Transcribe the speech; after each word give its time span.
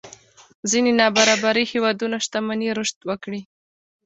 ځينې 0.69 0.91
نابرابرۍ 0.99 1.65
هېوادونو 1.73 2.15
شتمنۍ 2.25 2.69
رشد 2.77 2.99
وکړي. 3.09 3.41